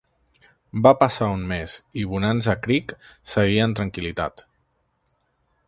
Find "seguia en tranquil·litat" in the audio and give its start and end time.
3.35-4.45